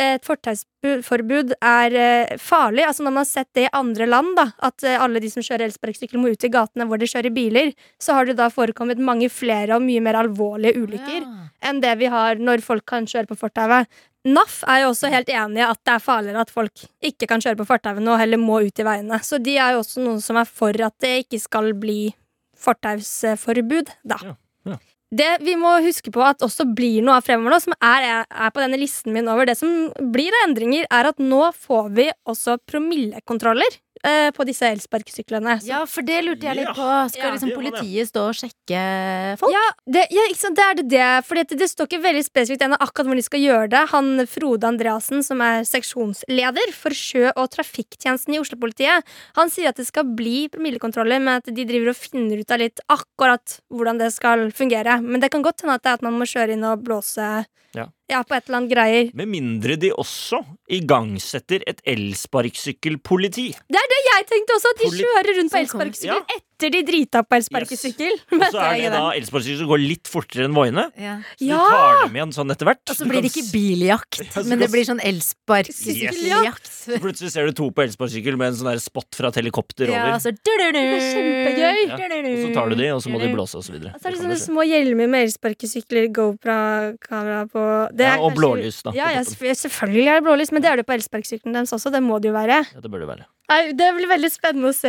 [0.00, 2.84] et fortausforbud er eh, farlig.
[2.86, 5.44] Altså Når man har sett det i andre land, da, at eh, alle de som
[5.44, 9.02] kjører elsparkesykkel må ut i gatene hvor de kjører biler, så har det da forekommet
[9.02, 11.26] mange flere og mye mer alvorlige ulykker
[11.62, 13.90] enn det vi har når folk kan kjøre på fortauet.
[14.24, 17.42] NAF er jo også helt enig i at det er farligere at folk ikke kan
[17.42, 19.18] kjøre på fortauet og heller må ut i veiene.
[19.22, 22.14] Så de er jo også noen som er for at det ikke skal bli
[22.62, 24.18] fortausforbud, da.
[24.22, 24.34] Ja,
[24.70, 24.80] ja.
[25.12, 28.52] Det vi må huske på at også blir noe av fremover nå, som er, er
[28.54, 32.06] på denne listen min over det som blir av endringer, er at nå får vi
[32.32, 35.60] også promillekontroller eh, på disse elsparkesyklene.
[35.60, 36.88] Så- Ja, for det lurte jeg litt på.
[37.10, 39.52] Skal Ja, liksom politiet stå og sjekke folk?
[39.52, 41.24] Ja, det, ja, ikke sant, det er det det.
[41.26, 43.88] Fordi det, det står ikke veldig spesifikt ennå akkurat hvor de skal gjøre det.
[43.90, 49.02] Han Frode Andreassen, som er seksjonsleder for sjø- og trafikktjenesten i Oslo-politiet,
[49.36, 52.58] han sier at det skal bli promillekontroller, men at de driver og finner ut av
[52.58, 55.00] litt akkurat hvordan det skal fungere.
[55.02, 57.86] Men det kan godt hende at at man må kjøre inn og blåse Ja.
[58.28, 59.10] På et eller annet greier.
[59.16, 63.46] Med mindre de også igangsetter et elsparkesykkelpoliti.
[63.72, 66.40] Det er det jeg tenkte også, at de Poli- kjører rundt på Sånn elsparkesykkel Ja.
[66.62, 68.12] Etter de drita på elsparkesykkel.
[68.38, 70.84] Og så er det da elsparkesykkel som går litt fortere enn voiene.
[71.00, 71.16] Ja.
[71.34, 72.82] Så du tar dem igjen sånn etter hvert.
[72.92, 76.70] Og så blir det ikke biljakt, Ja, men det blir sånn elsparkesykkeljakt.
[77.02, 80.04] Plutselig ser du to på elsparkesykkel med en sånn der spot fra et helikopter Ja,
[80.06, 80.12] over.
[80.18, 80.78] altså, du-du-du.
[80.78, 81.80] kjempegøy.
[81.88, 83.94] Ja, Og så tar du de, og så må de blåse, og så videre.
[83.94, 88.38] Og så er det sånne små hjelmer med elsparkesykler, GoPro-kamera på det Ja, og kanskje-
[88.38, 91.72] blålys, da, Ja, ja, selvfølgelig er det blålys, men det er det på elsparkesyklene deres
[91.72, 91.90] også.
[91.92, 92.64] Det må det jo være.
[92.74, 93.26] Ja, det bør det være.
[93.52, 94.88] Nei, Det blir veldig spennende å se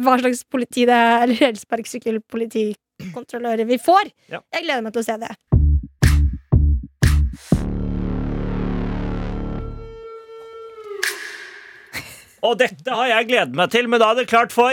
[0.00, 4.04] hva slags politi det er, eller elsparkesykkelpolitikontrollører vi får.
[4.32, 4.40] Ja.
[4.56, 5.32] Jeg gleder meg til å se det.
[12.40, 14.72] Og dette har jeg gledet meg til, men da er det klart for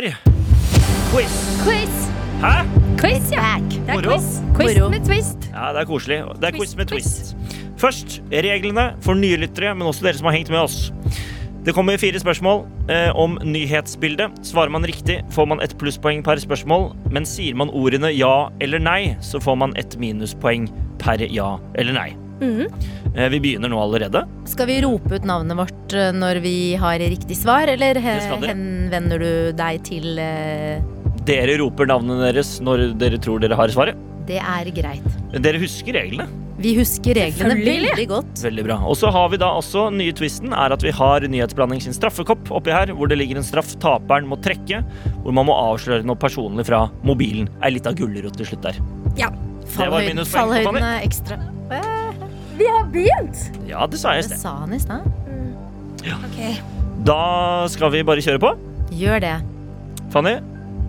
[1.11, 1.33] quiz.
[1.65, 1.95] Quiz!
[2.39, 2.53] Hæ?
[3.01, 3.57] Quiz, ja.
[3.59, 4.13] Det er Moro.
[4.15, 4.27] quiz.
[4.55, 4.87] Quiz Moro.
[4.93, 5.49] med twist.
[5.51, 6.19] Ja, det er koselig.
[6.39, 7.35] Det er quiz, Quiz, med twist.
[7.77, 10.77] Først reglene for nye lyttere, men også dere som har hengt med oss.
[11.67, 14.37] Det kommer fire spørsmål eh, om nyhetsbildet.
[14.47, 16.93] Svarer man riktig, får man ett plusspoeng per spørsmål.
[17.11, 20.69] Men sier man ordene ja eller nei, så får man ett minuspoeng
[21.03, 22.07] per ja eller nei.
[22.39, 22.71] Mm.
[23.17, 24.23] Eh, vi begynner nå allerede.
[24.47, 28.47] Skal vi rope ut navnet vårt eh, når vi har riktig svar, eller dere.
[28.47, 30.79] henvender du deg til eh,
[31.27, 33.99] Dere roper navnene deres når dere tror dere har svaret.
[34.31, 35.15] Det er greit.
[35.35, 36.46] Dere husker reglene.
[36.57, 38.39] Vi husker reglene veldig godt.
[38.41, 38.77] Veldig bra.
[38.89, 42.49] Og så har vi da også nye twisten er at vi har Nyhetsblanding sin straffekopp
[42.57, 44.81] oppi her, hvor det ligger en straff taperen må trekke,
[45.21, 47.51] hvor man må avsløre noe personlig fra mobilen.
[47.69, 48.81] Litt av gulrot til slutt der.
[49.17, 51.37] Det var Fallhøyden, fallhøyden er ekstra.
[52.57, 53.41] Vi har begynt!
[53.69, 55.05] Ja, det sa jeg i Det sa han i stad.
[56.17, 56.39] Ok.
[57.05, 57.21] Da
[57.69, 58.53] skal vi bare kjøre på.
[58.97, 59.35] Gjør det.
[60.13, 60.37] Fanny,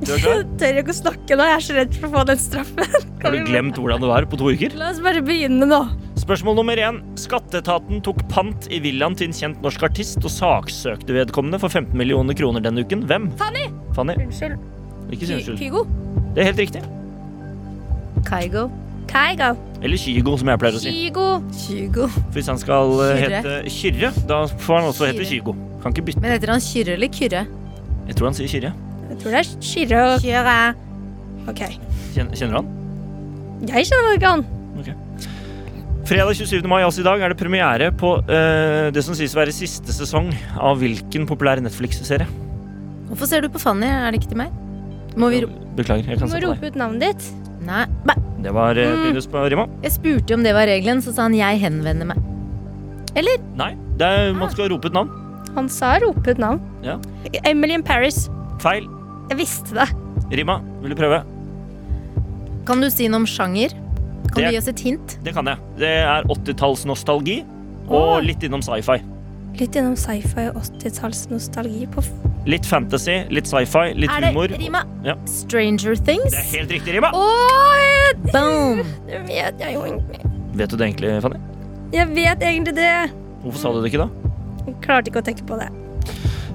[0.04, 0.40] du er klar?
[0.40, 1.46] Jeg tør ikke å snakke nå.
[1.48, 2.98] Jeg er så redd for å få den straffen.
[3.22, 4.76] Har du glemt hvordan det var på to uker?
[4.78, 5.80] La oss bare begynne nå.
[6.18, 7.00] Spørsmål nummer én.
[7.18, 11.96] Skatteetaten tok pant i villaen til en kjent norsk artist og saksøkte vedkommende for 15
[11.98, 13.06] millioner kroner denne uken.
[13.08, 13.30] Hvem?
[13.40, 13.68] Fanny!
[13.96, 14.18] Fanny.
[14.26, 14.58] Unnskyld.
[15.14, 15.62] Ikke si unnskyld.
[15.62, 15.84] Kygo.
[16.36, 16.84] Det er helt riktig.
[18.28, 18.68] Kygo.
[19.08, 19.54] Kygo.
[19.80, 20.92] Eller Kygo, som jeg pleier å si.
[20.92, 21.28] Kygo.
[21.64, 22.10] Kygo.
[22.18, 23.40] For hvis han skal eh, Kyrre.
[23.40, 25.54] hete Kyrre, da får han også hete Kygo.
[25.82, 26.22] Kan ikke bytte.
[26.24, 27.46] Men heter han Kyrre eller Kyrre?
[28.08, 28.74] Jeg tror han sier Kyrre.
[29.18, 30.56] Jeg tror det er Kyrre og Kyrre.
[31.50, 31.62] Ok.
[32.14, 32.68] Kjen- Kjenner du han?
[33.66, 34.44] Jeg kjenner ikke han.
[36.08, 36.62] Fredag 27.
[36.70, 39.92] mai, altså i dag, er det premiere på eh, det som sies å være siste
[39.92, 42.24] sesong av hvilken populær Netflix-serie.
[43.10, 43.84] Hvorfor ser du på Fanny?
[43.90, 44.54] Er det ikke til meg?
[45.20, 45.50] Må vi ro...
[45.76, 46.48] Beklager, jeg Du kan må se på deg.
[46.54, 47.28] rope ut navnet ditt.
[47.66, 47.82] Nei.
[48.08, 48.14] Bæ.
[48.46, 49.02] Det var eh, Mm.
[49.10, 49.66] minus på Rima.
[49.84, 52.22] Jeg spurte jo om det var regelen, så sa han jeg henvender meg.
[53.18, 53.42] Eller?
[53.58, 55.10] Nei, det er, man skal rope et navn.
[55.58, 56.62] Han sa rope ut navn.
[56.86, 56.96] Ja.
[57.44, 58.28] Emily in Paris.
[58.62, 58.86] Feil.
[59.28, 59.88] Jeg visste det.
[60.32, 61.22] Rima, vil du prøve?
[62.68, 63.72] Kan du si noe om sjanger?
[64.28, 65.18] Kan Det- du gi oss et hint?
[65.24, 65.56] Det kan jeg.
[65.78, 67.44] Det er 80-tallsnostalgi.
[67.88, 68.98] Og litt innom sci-fi.
[69.58, 72.02] Litt innom sci-fi og 80-tallsnostalgi på
[72.46, 74.48] Litt fantasy, litt sci-fi, litt Er det humor.
[74.48, 74.82] Rima?
[75.04, 75.14] Ja.
[75.26, 76.30] Stranger Things?
[76.32, 77.10] Det er helt riktig, Rima!
[77.12, 78.82] Åh, Boom!
[79.06, 80.20] det vet jeg jo egentlig.
[80.54, 81.36] Vet du det egentlig, Fanny?
[81.92, 83.10] Jeg vet egentlig det.
[83.42, 84.08] Hvorfor sa du det ikke da?
[84.66, 85.68] Jeg klarte ikke å tenke på det.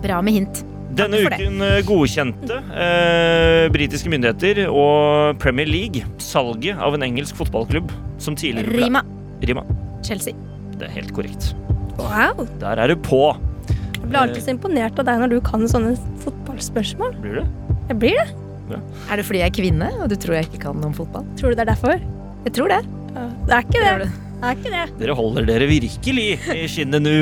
[0.01, 0.63] Bra med hint.
[0.93, 7.91] Denne uken eh, godkjente eh, britiske myndigheter og Premier League salget av en engelsk fotballklubb
[8.21, 9.01] som tidligere ble Rima.
[9.43, 9.63] Rima.
[10.06, 10.38] Chelsea.
[10.77, 11.51] Det er helt korrekt.
[11.97, 12.45] Wow.
[12.62, 13.23] Der er du på.
[13.69, 15.93] Jeg blir alltid så imponert av deg når du kan sånne
[16.25, 17.15] fotballspørsmål.
[17.23, 17.77] Blir du?
[17.91, 18.79] Jeg blir det.
[19.12, 21.25] Er det fordi jeg er kvinne, og du tror jeg ikke kan om fotball?
[21.39, 21.97] Tror du det er derfor?
[22.43, 22.82] Jeg tror det.
[23.13, 24.12] Ja, Det er ikke Gjør det.
[24.49, 24.84] Er ikke det.
[24.99, 27.13] Dere holder dere virkelig i skinnet nå.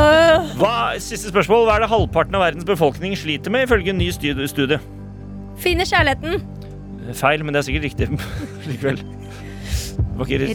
[0.60, 1.66] Hva, siste spørsmål.
[1.68, 4.78] Hva er det halvparten av verdens befolkning sliter med, ifølge en ny studie?
[5.62, 6.42] Finner kjærligheten.
[7.18, 8.08] Feil, men det er sikkert riktig
[8.70, 9.02] likevel.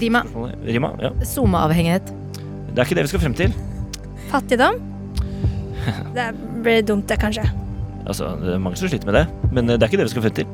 [0.02, 0.22] Rima.
[0.66, 1.12] Rima, ja.
[1.28, 2.12] Someavhengighet.
[2.72, 3.56] Det er ikke det vi skal frem til.
[4.32, 4.80] Fattigdom.
[6.18, 6.24] Det
[6.66, 7.46] blir dumt, det, kanskje.
[8.08, 10.26] Altså, det er mange som sliter med det, men det er ikke det vi skal
[10.26, 10.50] frem til.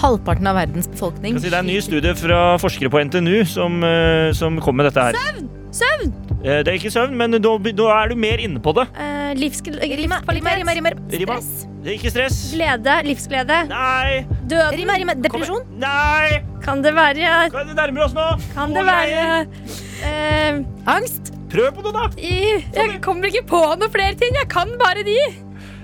[0.00, 1.38] Halvparten av verdens befolkning.
[1.40, 4.90] Si det er en ny studie fra forskere på NTNU som, eh, som kom med
[4.90, 5.18] dette her.
[5.18, 5.50] Søvn!
[5.74, 6.12] Søvn!
[6.44, 8.84] Det er ikke søvn, men da, da er du mer inne på det.
[8.92, 9.94] Uh, livskvalitet.
[9.96, 10.90] Rima, rima, rima, rima.
[11.08, 11.38] Rima.
[11.40, 11.64] Stress.
[11.80, 12.36] Det er ikke stress.
[12.52, 12.96] Glede.
[13.08, 13.60] Livsglede.
[13.70, 14.26] Nei!
[14.44, 14.76] Døden.
[14.76, 15.16] Rima, rima.
[15.24, 15.64] Depresjon.
[15.80, 16.42] Nei!
[16.64, 18.28] Kan det være Kan det nærme oss nå?
[18.52, 19.68] Kan det være nei.
[20.04, 20.60] eh,
[20.96, 21.32] Angst.
[21.52, 22.06] Prøv på noe, da!
[22.18, 24.36] i, Jeg kommer ikke på noen flere ting.
[24.36, 25.16] Jeg kan bare de.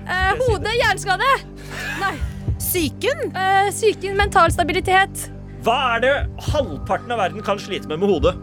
[0.05, 0.77] Uh, hode.
[0.77, 2.29] Hjerneskade.
[2.71, 3.19] Syken.
[3.35, 4.15] Eh, psyken.
[4.17, 5.27] Mental stabilitet.
[5.65, 6.13] Hva er det
[6.51, 8.35] halvparten av verden kan slite med med hodet?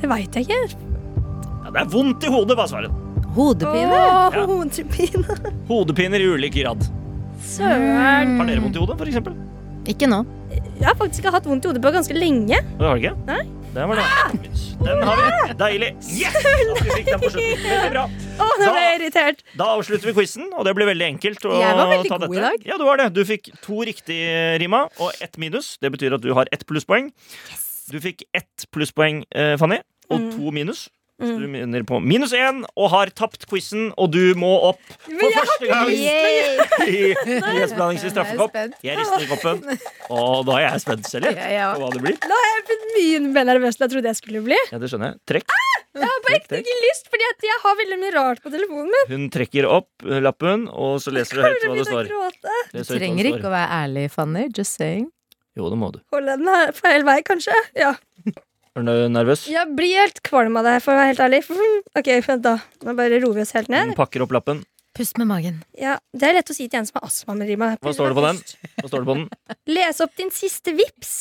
[0.00, 0.88] Det veit jeg ikke.
[1.64, 2.92] Ja, det er vondt i hodet, var svaret.
[3.34, 3.94] Hodepine.
[3.94, 4.44] Åh, Ja.
[4.46, 5.36] hodepine.
[5.68, 6.82] Hodepiner i ulik grad.
[7.44, 8.36] Søren.
[8.38, 9.34] Har dere vondt i hodet, for eksempel?
[9.88, 10.24] Ikke nå.
[10.50, 12.58] Jeg har faktisk ikke hatt vondt i hodet på ganske lenge.
[12.78, 13.16] Det har du ikke?
[13.26, 13.42] Nei.
[13.74, 14.04] Den var det.
[14.84, 15.54] Den har vi.
[15.60, 15.90] Deilig.
[16.10, 16.36] Yes!
[16.40, 17.62] At vi fikk den på slutten.
[17.70, 18.04] Veldig bra.
[18.40, 19.42] Å, nå ble jeg irritert.
[19.60, 21.44] Da avslutter vi quizen, og det ble veldig enkelt.
[21.46, 22.40] Å Jeg var veldig ta god dette.
[22.40, 22.66] i dag.
[22.72, 23.06] Ja, du var det.
[23.14, 25.76] Du fikk to riktige, Rima, og ett minus.
[25.82, 27.12] Det betyr at du har ett plusspoeng.
[27.92, 29.78] Du fikk ett plusspoeng, eh, Fanny,
[30.10, 30.30] og Mm.
[30.34, 30.88] to minus.
[31.20, 31.40] Så Mm.
[31.42, 35.66] du mener på minus én og har tapt quizen, og du må opp for første
[35.68, 38.54] gang i nyhetsblandings i straffekopp.
[38.82, 39.60] Jeg rister i koppen,
[40.08, 41.68] og da er jeg spent selv jeg, Ja, ja.
[41.76, 42.16] på hva det blir.
[42.24, 44.58] Nå er jeg blitt mye mer nervøs enn jeg trodde jeg skulle bli.
[44.72, 45.20] Ja, det skjønner jeg.
[45.34, 45.56] Trekk.
[46.00, 49.08] Jeg har på ekte ikke lyst, fordi jeg har veldig mye rart på telefonen min.
[49.12, 52.12] Hun trekker opp eh, lappen, og så leser du høyt hva det står.
[52.72, 54.48] Du trenger ikke å være ærlig, Fanny.
[54.56, 55.10] Just saying.
[55.58, 55.98] Jo, det må du.
[56.14, 57.52] Holde den her feil vei, kanskje.
[57.76, 57.90] Ja.
[58.78, 59.48] Er du nervøs?
[59.50, 61.40] Jeg blir helt kvalm av det, for å være helt ærlig.
[61.98, 62.54] Ok, vent da.
[62.86, 63.90] Nå bare roer vi oss helt ned.
[63.90, 64.62] Hun pakker opp lappen.
[64.94, 65.60] Pust med magen.
[65.78, 67.34] Ja, Det er lett å si til en som har astma.
[67.38, 67.72] med Rima.
[67.82, 68.40] Hva står det på den?
[68.78, 69.28] Hva står det på den?
[69.76, 71.14] Les opp din siste vips.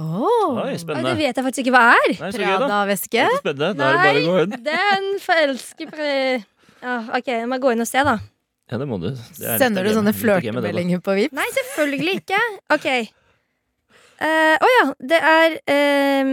[0.00, 0.56] Oh.
[0.62, 2.12] Oi, Oi, Det vet jeg faktisk ikke hva er.
[2.16, 2.30] Nei.
[2.38, 3.26] Prada-veske.
[3.44, 4.54] Det er er bare å gå inn.
[4.70, 6.12] den forelsker pre...
[6.80, 8.16] Ja, ok, jeg må gå inn og se, da.
[8.70, 9.10] Ja, det må du.
[9.12, 11.36] Det er Sender du sånne flørtemeldinger på Vipps?
[11.36, 12.40] Nei, selvfølgelig ikke.
[12.72, 12.88] Ok.
[14.20, 14.86] Å uh, oh, ja.
[15.10, 16.32] Det er eh,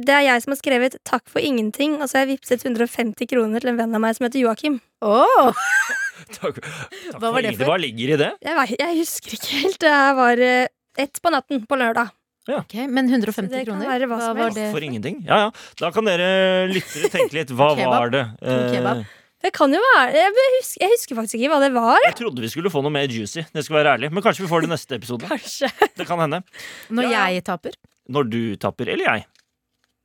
[0.00, 3.26] Det er jeg som har skrevet 'takk for ingenting', og så har jeg vippset 150
[3.28, 4.80] kroner til en venn av meg som heter Joakim.
[5.02, 5.52] Oh.
[6.30, 7.58] Takk, takk Hva var det ingenting.
[7.58, 7.70] for?
[7.72, 8.30] Hva ligger i det?
[8.44, 9.78] Jeg, jeg husker ikke helt.
[9.80, 10.66] Det var uh,
[11.04, 12.10] ett på natten på lørdag.
[12.50, 13.86] Ok, Men 150 Det kroner?
[13.88, 14.68] være hva som var det?
[14.72, 15.24] For ingenting?
[15.26, 15.50] Ja, ja.
[15.80, 17.50] Da kan dere lyttere tenke litt.
[17.56, 18.22] Hva var det?
[18.42, 19.02] Eh,
[19.42, 21.98] Det kan jo være Jeg husker, jeg husker faktisk ikke hva det var.
[22.04, 23.44] jeg trodde vi skulle få noe mer juicy.
[23.54, 25.24] Det skal være ærlig Men kanskje vi får det neste episode.
[25.28, 25.70] Kanskje.
[25.96, 26.42] Det kan hende.
[26.90, 27.26] Når Ja.
[27.32, 27.72] jeg taper?
[28.08, 28.88] Når du taper.
[28.92, 29.24] eller jeg.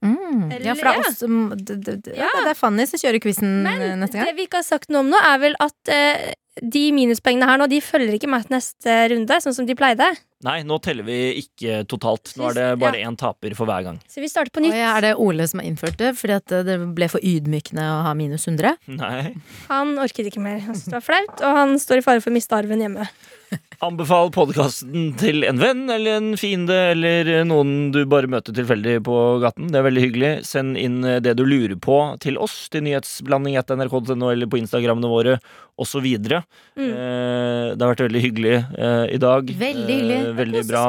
[0.05, 0.47] Mm.
[0.63, 2.43] Ja, for det er Eller- oss som d- d- d- ja, Ja.
[2.45, 4.25] Det er Fanny som kjører quizen Men eh, neste gang.
[4.29, 7.57] det vi ikke har sagt noe om nå, er vel at eh, de minuspoengene her
[7.59, 10.05] nå, de følger ikke med til neste runde, sånn som de pleide.
[10.45, 12.31] Nei, nå teller vi ikke totalt.
[12.37, 13.97] Nå er det bare én taper for hver gang.
[14.07, 14.75] Så vi starter på nytt.
[14.77, 18.03] ja, er det Ole som har innført det fordi at det ble for ydmykende å
[18.07, 18.77] ha minus 100?
[18.87, 19.33] Nei.
[19.67, 20.59] Han orket ikke mer.
[20.59, 23.09] Han syntes det var flaut, og han står i fare for å miste arven hjemme.
[23.83, 29.15] Anbefal podkasten til en venn eller en fiende eller noen du bare møter tilfeldig på
[29.43, 29.67] gaten.
[29.73, 30.31] Det er veldig hyggelig.
[30.47, 35.11] Send inn det du lurer på til oss, til nyhetsblanding etter nrk.no eller på Instagrammene
[35.11, 35.37] våre
[35.81, 36.05] osv.
[36.07, 36.85] Mm.
[36.87, 39.51] Eh, det har vært veldig hyggelig eh, i dag.
[39.65, 40.19] Veldig hyggelig.
[40.21, 40.85] Eh, veldig bra.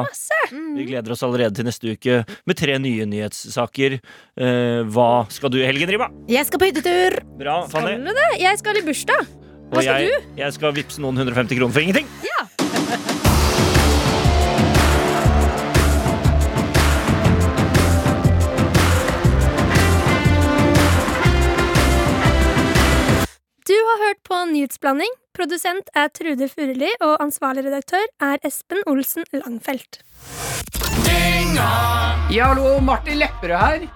[0.53, 0.69] Mm.
[0.77, 3.99] Vi gleder oss allerede til neste uke med tre nye nyhetssaker.
[3.99, 6.13] Eh, hva skal du i helgen, Riba?
[6.31, 7.19] Jeg skal på hyttetur!
[7.41, 8.31] Bra, Skal du det?
[8.45, 9.27] Jeg skal i bursdag.
[9.67, 12.07] Hva skal jeg, jeg skal vippse noen 150 kroner for ingenting.
[23.97, 25.13] Har hørt på Nyhetsblanding.
[25.37, 30.03] Produsent er Trude Furuli, og ansvarlig redaktør er Espen Olsen Langfelt.
[32.33, 33.96] Ja, hallo, Martin Lepperød her.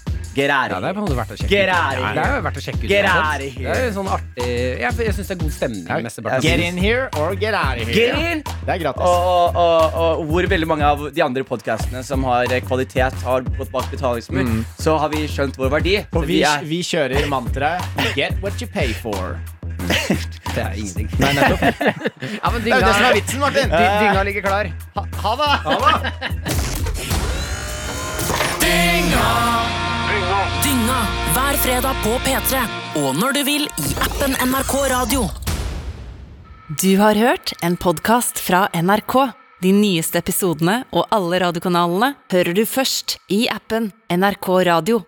[0.35, 1.51] Get out Ja, of det å sjekke ut.
[1.51, 2.13] Ja, here.
[2.15, 2.89] Det er jo verdt å sjekke ut.
[2.89, 3.55] Get uansett.
[3.57, 3.73] here.
[3.75, 5.83] Det er sånn artig Jeg, jeg syns det er god stemning.
[6.05, 7.95] mesteparten Get in here or get out of here.
[8.15, 8.43] Get in!
[8.47, 9.01] Det er gratis.
[9.01, 13.13] Og, og, og, og hvor veldig mange av de andre podkastene som har eh, kvalitet,
[13.27, 14.47] har gått bak betalingsmur,
[14.79, 15.97] så har vi skjønt vår verdi.
[16.13, 17.81] Og Så vi, er vi kjører mantraet
[18.15, 19.35] Get what you pay for.
[20.51, 21.07] Det er ingenting.
[21.19, 21.61] Nei, nettopp.
[22.41, 23.67] Ja, men Det er jo dynga, det som er vitsen, Martin.
[23.71, 24.71] dy- dynga ligger klar.
[24.95, 25.51] Ha, ha det!
[30.31, 30.99] Dynga
[31.35, 32.59] hver fredag på P3
[33.01, 35.25] og når du vil i appen NRK Radio.
[36.79, 39.15] Du har hørt en podkast fra NRK.
[39.61, 45.01] De nyeste episodene og alle radiokanalene hører du først i appen NRK Radio.